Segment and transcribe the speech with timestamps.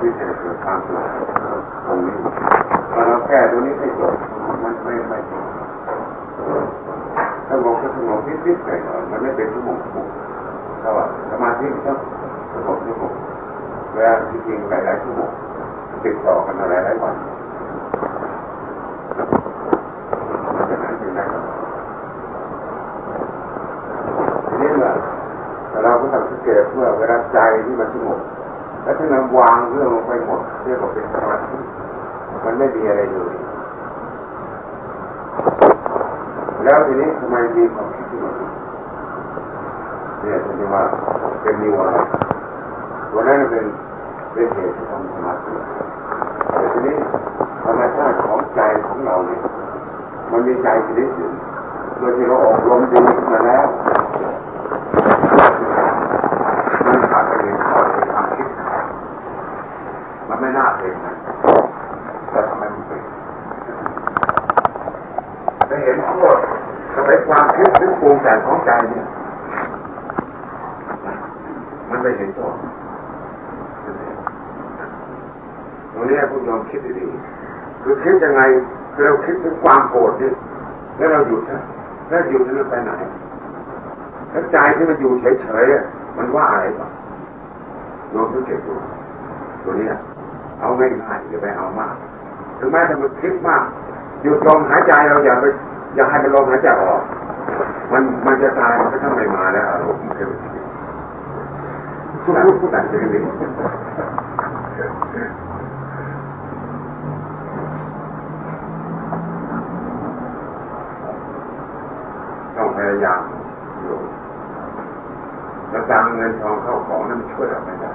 [0.00, 1.02] ที่จะเกิดความสุข
[1.86, 2.16] ตรงนี้
[2.92, 4.14] พอเราแก้ตรงนี้ให้จบ
[4.64, 5.44] มันไม่ไม่จบ
[7.48, 10.08] สงบก็สงบนิดๆหน่อยๆมันไม่เป็นสงบสงบ
[10.80, 11.98] เพราว่าสมาธิต้อง
[12.54, 13.12] สงบสงบ
[13.92, 15.30] เวลาจริงๆหลายๆชั่วโมง
[16.04, 17.14] ติดต่อกันหลายๆวัน
[20.70, 21.24] จากนั้นถึงได้
[24.46, 24.92] ทีนี้เมื่อ
[25.84, 28.20] เราก็ต้องสังเกตเมื่อเวลาใจที่มันสงบ
[28.82, 31.58] แล้วถ้าเราวางเรื่องลงไปหมดเรียกว่าเป็นสมาธิ
[32.44, 33.34] มันไม่มีอะไรเลย
[36.64, 38.32] แล้ว ทีนี้ทำไมมีความคิดขึ้นมา
[40.22, 40.82] เนี่ยฉันจะว่า
[41.42, 42.08] เป็นนิวรณ์
[43.14, 43.64] วันนั้นเป็น
[44.32, 45.52] เป็นเหตุที่ทำสมาธิ
[46.52, 46.94] แต่ทีนี้
[47.62, 49.40] ธรรมชาติของใจของเราเนี่ย
[50.30, 51.32] มันมีใจชนิดหนึ่ง
[51.98, 52.98] โดยที่เราอบรมดี
[53.32, 53.66] มาแล้ว
[56.86, 58.48] มันขาดไปเห็นข้อในความคิด
[60.28, 61.14] มันไม่น่าเป็นนะ
[62.30, 63.02] แต่ทำไมมันเป็น
[65.70, 66.38] จะเห็นโทษ
[66.94, 69.06] ทำไมความคิดหรือปรุงแต่งของใจเนี่ย
[72.44, 74.32] มันไม่เห็นโทษ
[75.92, 78.42] ตรงนี้คุณยอมคิดดีๆคือคิดยังไง
[78.92, 80.30] คือเราคิดถึงความโกรธนี่
[80.96, 81.60] แล้วเราหยุดนะ
[82.08, 82.92] แล้วหยุดแล้วไปไหน
[84.30, 86.90] แล้วใจที่มันอยู่เฉยๆมันว่าอะไรบ้าง
[88.10, 88.74] โยมสังเกตดู
[89.64, 89.86] ตัวนี้
[90.60, 91.94] เอาง่ายๆอย่าไปเอามาก
[92.58, 93.64] ถึงแม้จะมันคิดมาก
[94.22, 95.44] หยุดลมหายใจเราอย่าไป
[95.96, 97.02] อย่าให้มันลมหายใจออก
[97.92, 100.02] มันมันจะตายมันก็ต้องไม่มาแล้วอารมณ์
[102.36, 103.20] มัดพูดพูดแต่งกันนี้
[112.56, 113.20] ต้องพยายาม
[113.82, 113.98] อยู่
[115.70, 117.90] แล้วตังเงินทองเข้าของนั้นช่วยเราไม่ได้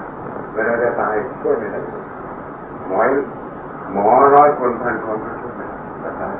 [0.52, 1.80] เวลาจะตายช่วยไม่ได้
[2.88, 3.00] หมอ
[3.92, 6.34] หมอร้อยคนพันคนก็ช่วยไม่ได้ตาย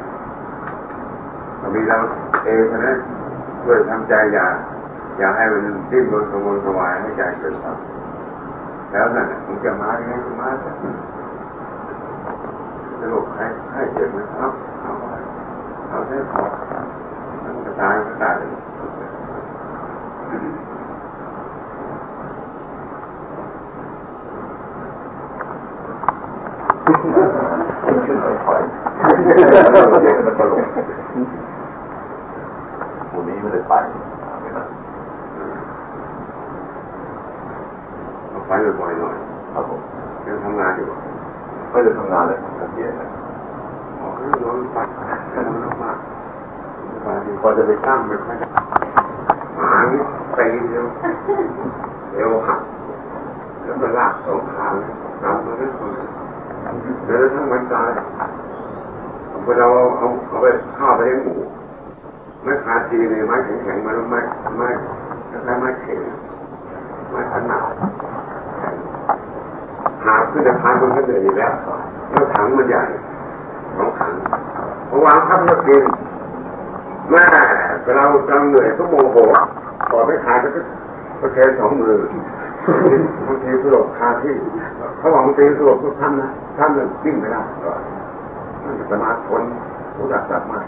[1.74, 1.98] มีเรา
[2.44, 2.94] เองนะ
[3.62, 4.46] ช่วยทำใจอย่า
[5.18, 7.78] อย่าให้มันดิ้นรนกระวนกระวายให้ใจเกิดความ
[8.90, 10.70] แล้วนั่นมันจะมาไงก็มาจะ
[13.10, 14.90] โรคให้ให้เจ็บนะครับเอา
[15.88, 16.42] เอาได้พอ
[17.44, 18.48] มันจะตายก็ตายเลย
[28.06, 28.60] ขึ้นถอย
[30.26, 30.66] มันตลก
[33.12, 33.74] วันนี้ไม่ได้ไป
[34.42, 34.62] ไม่ได้
[38.30, 39.16] เอา ไปบ่อยๆหน่อย
[39.52, 39.80] ครับผม
[40.26, 40.86] ยังทำงานอยู่
[41.70, 43.08] ไม่ได้ทำงานเลยทำเย็นนะ
[44.00, 44.78] อ๋อคือร้อนไป
[45.46, 45.98] ร้อนมาก
[47.40, 48.48] พอจะไปตั้งไม่ค่อยได้
[49.56, 49.72] หมา
[50.38, 50.86] ตีเร็ว
[52.14, 52.60] เร็วหัก
[53.64, 54.92] แล้วก็ลากสองขาเลย
[55.22, 57.88] ตามมาเรื่อยๆแล้วทั้งมันตาย
[59.44, 59.68] เวลาเรา
[59.98, 60.46] เอาเอาไป
[60.78, 61.34] ข้าวไปให้หมู
[62.42, 64.20] ไม่ขาดทีเลยไม้แข็งๆมันไม่
[64.58, 64.68] ไม่
[65.30, 65.98] คล้ายๆไม้เข็ง
[67.10, 67.66] ไม้ขันหนาว
[70.36, 71.52] หาขึ้นจะพานมันก็เหนื่อยอยู่แล้ว
[72.10, 72.82] แล้วถังมันใหญ่
[73.76, 74.12] สองถัง
[74.88, 75.84] พอวางพับแล้วกิน
[77.10, 77.22] แม่
[77.96, 79.16] เรากำเหนื่อยก็โมโห
[79.88, 80.48] ขอไม่ขายก็
[81.20, 81.96] ก็แค่สองมือ
[83.26, 84.34] บางทีสลบคาที่
[84.98, 87.42] เขาบอกบางทีสลบทุกท่านนะท่านมันวิ่งไม่ได้
[88.64, 89.42] มันสมาธิทน
[89.96, 90.66] รู้จักจับมาก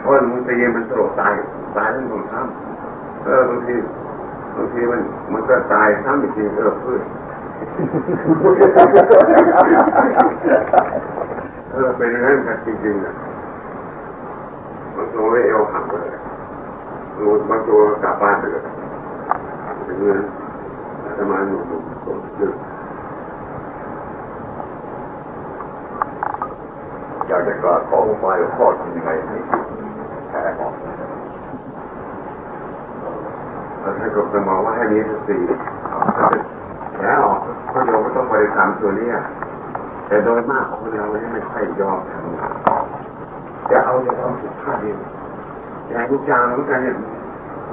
[0.00, 1.34] เพราะบางทีมันสลบตาย
[1.76, 2.46] ตายทั้งสองท่าน
[3.24, 3.74] เออบางที
[4.58, 5.00] บางทีมัน
[5.32, 7.02] มันก็ตายซ้ำอีกทีเออพื้น
[11.72, 13.14] เออเป็นอย่างนั้นกันจริงๆนะ
[14.96, 16.08] บางตัวไม่เอวหักเลย
[17.50, 18.62] บางตัวกลับบ้านไปเลย
[19.86, 20.20] ถึงเงิน
[21.18, 22.54] จะมาหนุ่มๆส่งเยอะ
[27.28, 29.36] อยากจะกราบขอองค์มาหลวงพ่อทำยังไงให้
[30.30, 30.74] แพ้ออก
[34.08, 35.36] แล้ก็จะมองว่าให้มีสติ
[37.02, 37.22] แล้ว
[37.72, 39.08] ก็โยมก็ต้องบริกรรมตัวนี้
[40.06, 44.98] แต่โดยมากของเราเนี่ยไม่ค่อยยอมทำจะเอาจะเอาสุดท้าเดียว
[45.88, 46.94] อย่างลูกจางเหมือนกันเนี่ย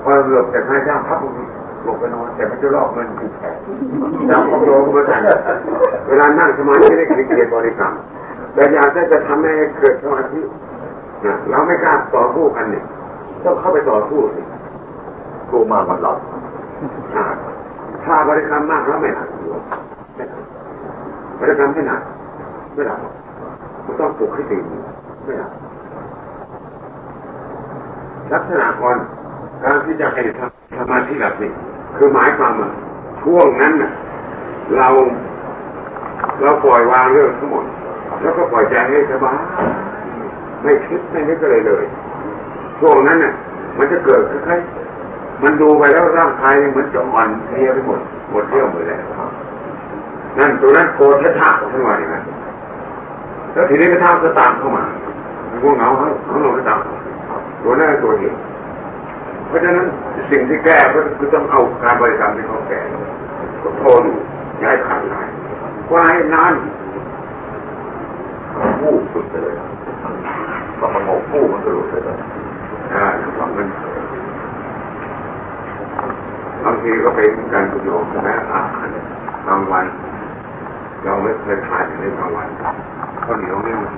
[0.03, 1.17] พอหลบจากนายจ้างพับ
[1.83, 3.55] หลบไปนอนแต่ไม่จะลอกเงินถูกแขก
[4.29, 5.21] จำของโยมมือนกัน
[6.07, 7.93] เวลานั่งสมาธิได้เกียรบริกรรม
[8.53, 10.39] แต่อยากจะทำให้เกิดสมาธิ
[11.49, 12.83] เราไม่กล้าต่อสู้กันเนี่ย
[13.45, 14.41] ต้องเข้าไปต่อสู้สิ
[15.51, 16.17] ตัวมามันหลับ
[18.05, 19.27] ถ้าบริกรรมมากแล้วไม่หนัก
[20.15, 20.41] ไม่หนัก
[21.39, 22.01] บริกรรมไม่หนัก
[22.73, 22.99] ไม่หนัก
[23.85, 24.63] มันต้องปลุกให้ตื่น
[25.25, 25.51] ไม่หนัก
[28.31, 28.97] ลักษณะก่อน
[29.63, 31.51] การที่จะให้ทำสมาธิแบบนี้
[31.97, 32.69] คือหมายความว่า
[33.21, 33.91] ช่วงนั้นน่ะ
[34.77, 34.87] เรา
[36.41, 37.65] เราปล่อยวางเรื่องทั้งหมด
[38.21, 39.37] แล้วก็ปล่อยใจให้สบาย
[40.63, 41.83] ไม่คิดไม่นึกอะไรเลย
[42.79, 43.33] ช่วงนั้นเนี่ย
[43.77, 44.74] มันจะเกิดคล้ายๆ
[45.45, 47.99] มันดูไปแล้วร่างกายเหมือนจะอ่อนเพลียไปหมด
[48.31, 49.01] หมดเรี่ยวหมดแรง
[50.37, 52.23] นั่นตัวนั้นโกรธท่าขึ้นมาอย่างนั้น
[53.53, 54.83] แล้วทีนี้ก็ท่าก็ตามเข้ามา
[55.61, 56.79] ง่วงเหงาเขาเขาลงก็ตาม
[57.63, 58.37] ตัวนั้นตัวเหตุ
[59.47, 59.85] เพราะฉะนั้น
[60.29, 62.79] สิ่งที่แก้ก็คือต้องเอาการบริกรรมที่เขาแก้
[63.63, 64.03] ก็โทน
[64.63, 65.21] ย้ายขาดได้
[65.91, 66.53] ว่าให้นาน
[68.81, 69.53] ผู้สุดเลย
[70.79, 72.17] สมองผู้มันก็รู้เลย
[72.93, 73.05] อ่า
[73.57, 73.67] มัน
[76.63, 78.87] บาง ทีก็เป็นการกุศลใช่ไหมอาหาร
[79.47, 79.85] บางวัน
[81.03, 82.47] เราไม่เคยทานในบางวัน
[83.25, 83.91] ข้าวเหนียวนี่มัน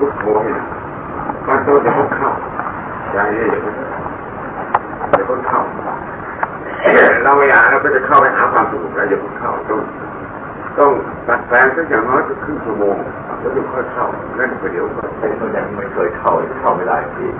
[0.00, 0.62] ลุกโ่เนี่ย
[1.46, 2.30] การโตจะพ้นเข้า
[3.12, 5.60] ใจเนี่ยอย่าเพิ่งอย่าเพิ่งเข้า
[7.22, 9.80] เราไม่อยากเราก็จะเข้าไปหาความสุขแล้วอย่าเพิ่งเข้าต้อง
[10.78, 10.92] ต้อง
[11.28, 12.96] ตัดแปลงสักอย่างน้อยก็ครึ่งชั่วโมง
[13.40, 14.06] แล้วถึงค่อยเข้า
[14.38, 17.30] นั่นเดี๋ยวก็เป็นตัวอย่างไม่เคยเข้าเข้าไม่ได้พี่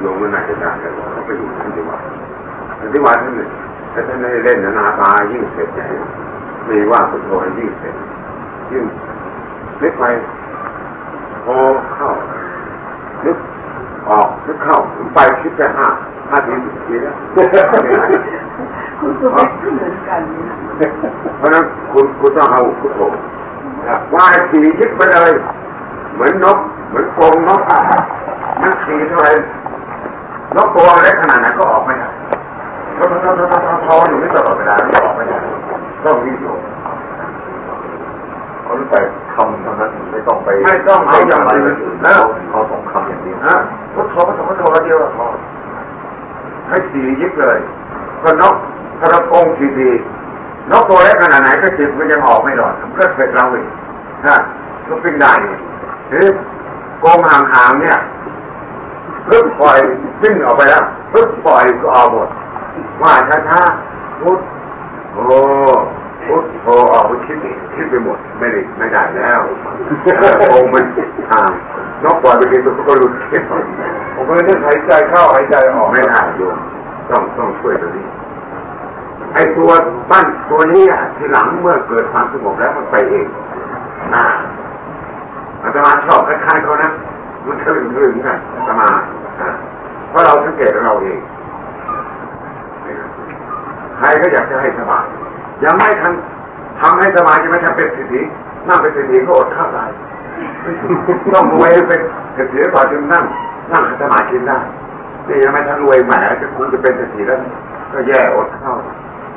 [0.00, 2.00] โยมมันน่าจะได้แต่เขาไปอยู่ที่วัด
[2.92, 3.48] ที่วัดท่านเนี่ย
[3.92, 5.86] ถ้าท่านไม่เล่นนาตายิ่งเสร็จใหญ่
[6.64, 7.94] ไม่ว่าพุทโธยิ่งเสร็จ
[8.72, 8.84] ยิ่ง
[9.82, 10.04] นึกไป
[11.44, 11.48] โอ
[11.94, 12.10] เข้า
[13.24, 13.36] นึก
[14.08, 14.78] ออกนึกเข้า
[15.14, 15.86] ไปคิดแค่ห้า
[16.30, 17.14] ห้าทีสิบทีแล้ว
[18.98, 20.20] คุณสุวิทย์เหมือนกัน
[21.38, 23.00] เพราะนั้นคุณคุณต้องเอาพุทโธ
[24.14, 25.32] ว่าสียึดไปเลย
[26.14, 26.58] เหมือนนก
[26.88, 27.60] เหมือนกงนก
[28.62, 29.28] นักสีเท่าไร
[30.56, 32.08] นกตัวเล็กขนาดไหนก็ออกไม่ได้
[32.96, 35.36] ทอทอทอทอทออยู่ไม่ตลอดเวลาไม่ออกไม่ได้
[36.04, 36.54] ต้องวิ่งอยู่
[38.62, 39.00] เขาแต่
[39.34, 42.14] คำเท่านั้นไม่ต้องไปไม่ต้องเอาอย่างอื่นนะ
[42.50, 43.54] เขาต้องคำอย่างเดียวนะ
[43.94, 45.26] พุทโธพุทโธพุทโธเดียวพอ
[46.68, 47.58] ให้สียิบเลย
[48.22, 48.54] ก็นก
[49.00, 49.90] กระโปงทีที
[50.70, 53.68] นกตัวเล็กขนาดไหนก็จิบมันยังออกไม่หลอดมันก็เสร็จเราอีก
[54.26, 54.36] ฮะ
[54.88, 55.32] ก็ปิ้งได้
[56.10, 56.26] หรือ
[57.04, 59.78] กองห่างๆเนี่ยเพิ่งปล่อย
[60.22, 62.28] วิ่งออกไปแล้วเพิ่งปล่อยก็ออกหมด
[63.02, 63.12] ว่า
[63.48, 64.40] ช้าๆพุท
[65.14, 65.24] โอ้
[66.26, 67.38] พุทโธออกไปคิด
[67.74, 69.40] คิดไปหมด ไม่ได้ไม่ได้แล้ว
[70.52, 70.84] คงมัน
[71.30, 71.50] ทาง
[72.04, 73.42] นอกปล่อยไปกินตัวก็หลุดคิด
[74.14, 76.56] ผมก็เลยหายใจเข้าหายใจออกไม่ได้โยม
[77.10, 78.06] ต้องต้องช่วยตัวนี้
[79.34, 79.70] ไอ้ตัว
[80.10, 80.86] ปั้นตัวนี้
[81.16, 83.26] ทีหลังเมื่อเกิดความสงบแล้วมันไปเอง
[84.14, 84.24] นะ
[85.62, 86.90] อาตมาชอบคล้ายๆเขานะ
[87.46, 88.88] มันทะลึ่งลึงกันอาตมา
[90.10, 91.18] เพราะเราสังเกตเราเอง
[93.98, 95.04] ใครก็อยากจะให้สบาย
[95.64, 96.12] ยังไม่ทัน
[96.80, 98.22] ทำให้สบายจะไม่ทำเป็นสิทธิ
[98.68, 99.84] นั่งเป็นสิทธิก็อดข้าวได้
[101.34, 102.00] ต้องรวยเป็น
[102.36, 103.24] สิทธิก่อนจึงนั่ง
[103.72, 104.58] นั่งสมาธิได้
[105.28, 107.38] นี่ยังไม่ทันรวยแหมจะคุณจะเป็นสิทธิแล้ว
[107.92, 108.94] ก็แย่อดข้าวมาว่า
[109.34, 109.36] เ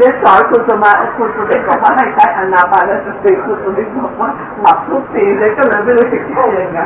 [0.00, 4.28] ดี๋ยวสอนคุณสมาคุณสุริบอกว่าให้ใช้อนาปานสติคุณสุริบอกว่า
[4.60, 6.78] หลับทุกทีเลยก็เลยไม่รู้จะแก้ยังไง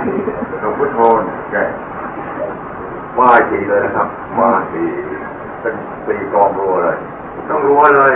[0.60, 1.20] หลวงพ่อโทน
[1.50, 1.56] แก
[3.18, 4.08] ว่าทีเลยนะครับ
[4.38, 4.82] ว่าที
[5.60, 5.74] เป็น
[6.06, 6.96] ตีกองรัวเลย
[7.48, 8.12] ต้องรัวเลย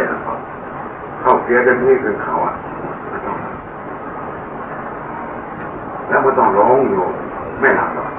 [1.20, 2.54] เข้าเกียร์เต็มที่คือเขาอะ
[6.08, 7.04] แล้วมันต้องร้องอยู่
[7.60, 8.10] ไม่หลับหรอก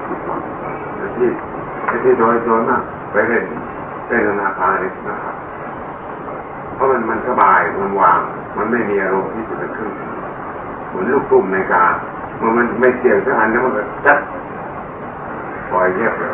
[1.17, 1.29] ที่
[2.03, 2.81] ที่โดยโดยมาก
[3.11, 3.45] ไปเล่น
[4.09, 5.35] เล่นนาคาเนี่ยนะครับ
[6.75, 8.19] เพราะมันมันสบายมันวาง
[8.57, 9.91] มันไม่มีอารมณ์ที่จะเป็นขึ้น
[10.87, 11.85] เหมือนลูกตุ้มในกา
[12.37, 14.19] เมื่อมันไม่เสี่ยงสักอันแล้วมันก็จัด
[15.71, 16.31] ปล่อยเงียบเลย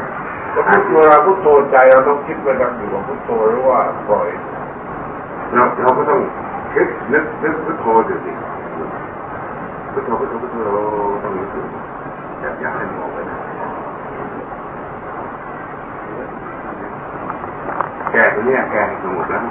[0.53, 3.79] พุทโธเราพุทโธใจเราต้องคิดไปทางอยู่กับพุทโธหรือว่า
[4.09, 4.27] ปล่อย
[5.53, 6.21] เราเราก็ต้อง
[6.73, 8.31] คิดนึกนึกพุทโธอยู่สิ
[9.91, 10.57] พุทโธพุทโธพุทโธ
[11.23, 11.65] ต้องนึกถึง
[12.41, 13.54] อยากอยากให้มองไปนะ
[18.25, 19.41] กตัวเนี้ยแกสงบแล้ว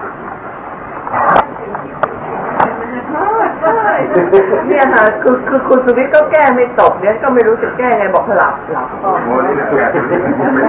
[4.69, 9.85] เนี่ยค่ะคือคือคุณสุวิทย์ก็แก้ไม่ตกเนี่ยก็ไม่รู้จะแก้ไงบอกหลับหลับก็โอ้นี่แก้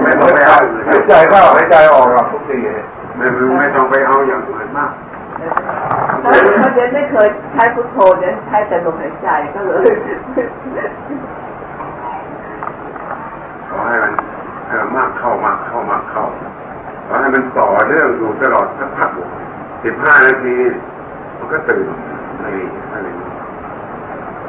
[0.04, 2.58] ไม่ต้องไปเอาหายใจเข้าหายใจออกหลับทุกที
[3.16, 3.26] ไม่
[3.58, 4.90] ไม่ต้องไปเอาอย่างอื่นมาก
[6.20, 9.86] เพราะเดนไม่เคยใช้พุทโธเดนใช้แต่ลมหายใจก็เลย
[13.68, 14.12] ขอให้มัน
[14.96, 16.24] มากเข้ามากเข้ามากเข้า
[17.06, 19.10] ขอให้มันต่อเรื่องอยู่ตลอดสักพัก
[19.84, 20.56] สิบห้านาที
[21.38, 21.86] มันก็ตื่น
[22.40, 22.50] ไม่
[22.92, 23.08] อะไร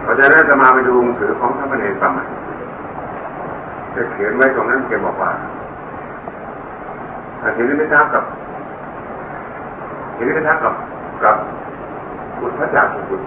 [0.01, 2.23] เพอจะได้จะมาไปดูหนังสือของท่านพระเนรประมา
[3.95, 5.31] จะเขียนไว้ตรงนั้นแกบอกว่า
[7.55, 8.23] ทีนี้ไม่ท้ากับ
[10.15, 10.73] ทีนี้ไม่ท้ากับ
[11.23, 11.37] กับ
[12.39, 13.23] บุตรพระจากของบุตร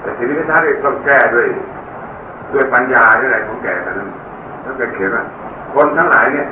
[0.00, 1.46] แต่ทีนี้ไม่ท้าเองต้องแก้ด้วย
[2.52, 4.10] ด้วยปัญญาอะไรของแกนนั้น
[4.62, 5.24] แล้วแกเขียนว่า
[5.78, 6.48] คนทั้งหลายเนี่ย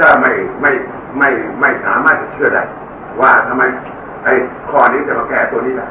[0.00, 0.30] จะไม่
[0.62, 0.70] ไม่
[1.18, 1.30] ไม่
[1.60, 2.62] ไม่สามารถจะเชื่อได้
[3.20, 3.62] ว่าทำไม
[4.24, 4.32] ไอ้
[4.70, 5.86] ข้อนี้จะมาแก้ตัวนี้ได้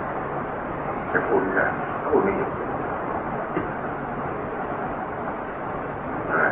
[1.12, 1.65] จะพูดไม่ได้
[2.08, 2.50] พูดไม่หยุด
[6.29, 6.46] อะไร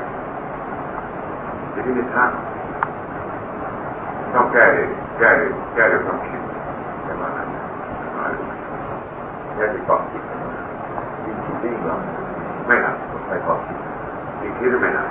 [1.73, 2.25] ทีนี้ท่า
[4.33, 4.65] ต้องแก้
[5.19, 5.29] แก้
[5.75, 6.41] แก้ด้วยความคิด
[7.03, 7.23] ใช่ไหม
[9.55, 10.21] แก้ด้วยความคิด
[11.25, 11.95] ยิ่งคิดยิ่งเหรอ
[12.67, 12.93] ไม่นะ
[13.27, 13.77] ไม่พอคิด
[14.41, 15.05] อีกคิดไม่นะ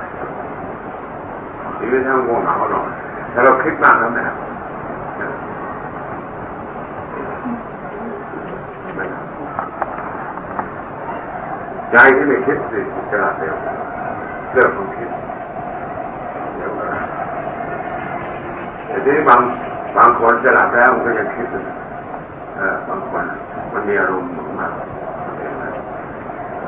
[1.84, 2.88] ชีวิตถ้าง่วงเหงาหน่อย
[3.32, 4.24] ถ้าเราคิดมากแล้วนะ
[8.96, 9.20] ไม่นะ
[11.92, 13.56] ใจที่ไม่คิดสิจะเร็ว
[14.52, 15.10] เรื่องของคิด
[16.56, 16.86] เดี๋ยวก็
[18.86, 19.40] แต่ทีนี้บาง
[19.96, 21.46] บางคนจะหลับแล้วมันก็ยังคิด
[22.56, 23.24] เออบางคน
[23.72, 24.72] มันมีอารมณ์มาก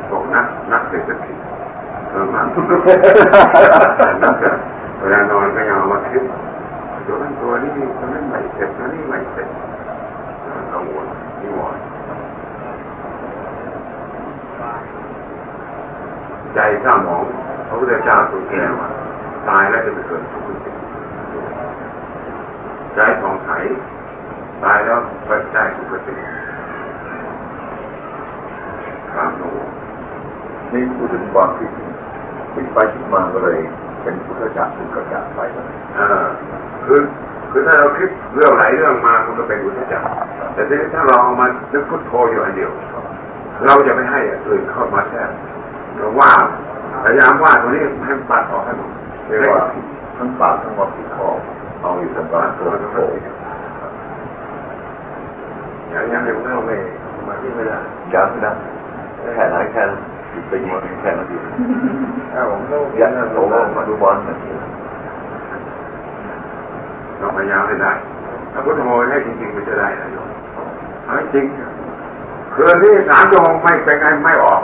[0.08, 1.36] พวกนักนักเศรษฐกิจ
[2.10, 2.46] เออมาก
[4.24, 4.34] นัก
[5.00, 6.22] เวลานอนก็ยังเอามาคิด
[7.06, 9.48] ตัวนั้นตัวนี้ตัวนั้นไม่เสร็จตัวนี้ไม่เสร็จ
[10.72, 11.06] กังวล
[11.40, 11.78] นี่หวอน
[16.56, 17.24] ใจเศร้าหมอง
[17.68, 18.88] พระพุทธเจ้าทรงแก้ว่า
[19.48, 20.62] ตายแล้วจะไปเกิดทุกข์
[22.94, 23.50] ใจผ่องใส
[24.64, 25.90] ตายแล้วไปได้ทุกข์
[29.12, 29.50] ความโน้
[30.72, 31.70] นี่พูดถึงความคิด
[32.52, 33.58] คิดไปคิดมาก็เลย
[34.02, 36.26] เป็นพุทธจักรเป็นกระจักไปเลยเออ
[36.84, 37.00] คือ
[37.50, 40.06] คือถ้าเราคิดเรื่องไหนเรื่องมามันก็เป็นอุทจักร
[40.54, 42.70] แต่ทีนี้ถ้าเราเอามานึกพุทโธอยู่อันเดียว
[43.66, 45.30] เราจะไม่ให้อื่นเข้ามาแทรก
[45.96, 46.30] เราว่า
[47.04, 48.90] พยายามว่าตัวนี้ให้ปัดออกให้หมด
[49.26, 49.62] เรียกว่า
[50.16, 51.28] ทั้งปากทั้งหมดติดคอ
[51.80, 53.04] เอาอยู่ตรงกลางตัวทั้งโผล่
[55.90, 56.76] อย่างอย่างเดียวเราไม่
[57.26, 57.76] มาที่ไม่ได้
[58.14, 58.52] ย้ำนะ
[59.34, 59.82] แค่ไหนแค่
[60.32, 61.42] ติดไปหมดแค่นั้นเอง
[62.32, 63.38] ถ้าผมต้องยากโต
[63.76, 64.54] มาดูบอลแบบนี้
[67.18, 67.92] เราพยายามให้ได้
[68.52, 70.28] ถ้าพุทโธให้จริงๆมันจะได้นะโยม
[71.34, 71.44] จริง
[72.54, 74.62] คืนที่สามชั่วโมงไม่เป็นไงไม่ออก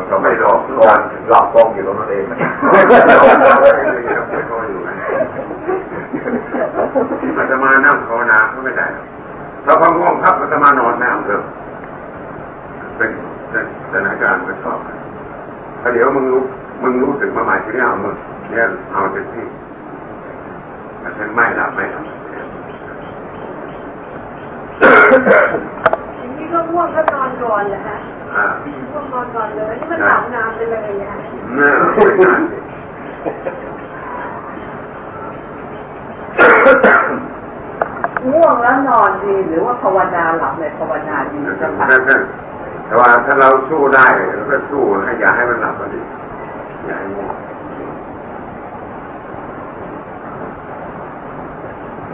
[0.00, 0.90] มันก็ไม่รอรอ
[1.30, 2.36] หลับกองอยู่ตรงนั้นเองนะ
[7.38, 8.86] อาตมานั่งภาวนาก็ไม่ได้
[9.64, 11.42] เราพอง่วงพับอาตมานอนแนวเถอะ
[12.96, 13.10] เป็น
[13.92, 14.78] สถานการณ์มันชอบ
[15.82, 16.42] ถ้าเดี๋ยวมึงรู้
[16.82, 18.14] มึงรู้สึกมาใหม่ทีนี้เอามึง
[18.50, 19.46] เนี่ยเอาเต็มที่
[21.00, 22.04] แต่ฉันไม่หลับไม่หลับ
[26.16, 27.96] อย่างนี้ก็ง่วงก็นอนก่อนเหรอฮะ
[28.34, 28.44] อ่า
[28.90, 29.74] ง่วงนอนก่อนเลย
[30.60, 32.32] นี่มันหลับนาเลยนะเนี่ยไม่นา
[38.32, 41.86] ง่วงแล้วนอนดีหรือว่าภาวนาหลับในภาวนาดีเจ้าค่ะ
[42.86, 46.00] แต่ว่าถ้าเราสู้ได้เราก็สู้ให้อย่าให้มันหลับก็ดี
[46.86, 47.34] อย่าให้ง่วง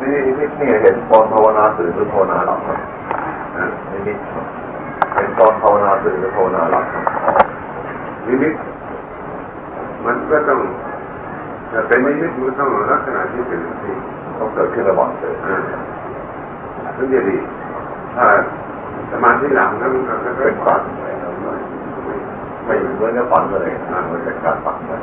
[0.00, 2.78] นี่นี่นี่เห็นตอนภาวนาตื่นหรือภาวนาหลับครับ
[3.90, 4.14] นี่
[5.14, 7.04] เห็นตอนภาวนาตื่นหรือภาวนาหลับครับ
[8.26, 8.54] นิมิต
[10.04, 10.60] มันก็ต้อง
[11.70, 13.94] แต่เป็นนิมิตมันต้องลักษณะที่เป็นที่
[14.38, 15.56] ต้องเกิดขึ้นระหว่างตื่นอ่า
[16.96, 17.36] ถึงจะดี
[18.16, 18.26] ถ้า
[19.10, 21.60] สมาธิหลังนั้นมันก็เป็เป็นนฝัฝันน
[22.64, 25.02] ไม่เหมือนกับฝันเลยอ่ามันเป็นการฝันเลย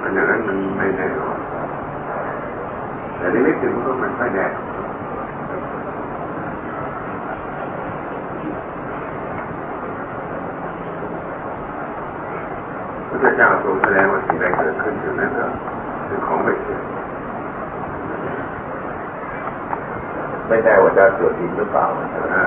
[0.00, 1.36] อันอย่างนั้นมันไม่แน่นอน
[3.16, 4.46] แต่นิมิตถึงมันก็ไม่ค่อยแน่
[13.22, 15.46] พระเจ้าทรงแสดงว่าสิ่งใดเกิดขึ้นสิ่งนั้นก็
[16.06, 16.82] เป็นของไม่เที่ยง
[20.48, 21.86] ไม่แน่ว่าจะเกิดจริงหรือเปล่า
[22.34, 22.44] อ่า